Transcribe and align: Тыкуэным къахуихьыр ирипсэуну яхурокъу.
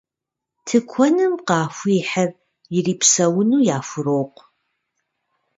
Тыкуэным 0.65 1.33
къахуихьыр 1.47 2.29
ирипсэуну 2.75 3.65
яхурокъу. 3.77 4.43